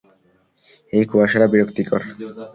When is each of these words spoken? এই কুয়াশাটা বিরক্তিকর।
এই 0.93 1.03
কুয়াশাটা 1.09 1.47
বিরক্তিকর। 1.53 2.01